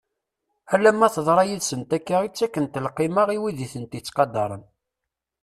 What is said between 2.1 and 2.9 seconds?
i ttakent